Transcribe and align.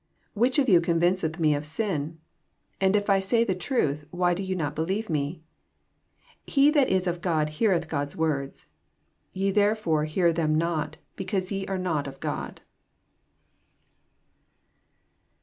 46 0.33 0.33
Which 0.33 0.57
of 0.57 0.67
you 0.67 0.81
eonvineeth 0.81 1.37
me 1.37 1.53
of 1.53 1.63
sin 1.63 2.01
7 2.79 2.79
And 2.81 2.95
if 2.95 3.07
I 3.07 3.19
say 3.19 3.43
the 3.43 3.53
truth, 3.53 4.03
why 4.09 4.33
do 4.33 4.41
ye 4.41 4.55
not 4.55 4.73
believe 4.73 5.11
me 5.11 5.43
7 6.47 6.47
47 6.47 6.53
He 6.63 6.71
that 6.71 6.89
is 6.89 7.05
of 7.05 7.21
God 7.21 7.49
heaieth 7.49 7.87
God'a 7.87 8.17
words: 8.17 8.65
ye 9.31 9.51
therefore 9.51 10.05
hear 10.05 10.33
^^em 10.33 10.55
not^ 10.57 10.95
be 11.15 11.25
eaose 11.25 11.51
ye 11.51 11.67
are 11.67 11.77
not 11.77 12.07
of 12.07 12.19
God. 12.19 12.61